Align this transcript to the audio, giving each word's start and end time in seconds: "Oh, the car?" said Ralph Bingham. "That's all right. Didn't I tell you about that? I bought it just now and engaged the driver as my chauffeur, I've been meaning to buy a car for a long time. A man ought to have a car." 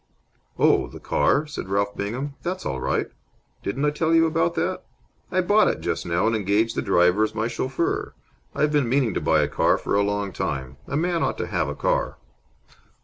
"Oh, 0.57 0.87
the 0.87 0.99
car?" 0.99 1.45
said 1.45 1.69
Ralph 1.69 1.95
Bingham. 1.95 2.33
"That's 2.41 2.65
all 2.65 2.81
right. 2.81 3.05
Didn't 3.61 3.85
I 3.85 3.91
tell 3.91 4.15
you 4.15 4.25
about 4.25 4.55
that? 4.55 4.81
I 5.31 5.41
bought 5.41 5.67
it 5.67 5.79
just 5.81 6.07
now 6.07 6.25
and 6.25 6.35
engaged 6.35 6.75
the 6.75 6.81
driver 6.81 7.23
as 7.23 7.35
my 7.35 7.47
chauffeur, 7.47 8.15
I've 8.55 8.71
been 8.71 8.89
meaning 8.89 9.13
to 9.13 9.21
buy 9.21 9.41
a 9.41 9.47
car 9.47 9.77
for 9.77 9.93
a 9.93 10.01
long 10.01 10.33
time. 10.33 10.77
A 10.87 10.97
man 10.97 11.21
ought 11.21 11.37
to 11.37 11.45
have 11.45 11.67
a 11.67 11.75
car." 11.75 12.17